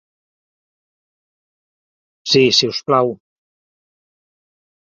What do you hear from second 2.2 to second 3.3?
Si si us plau!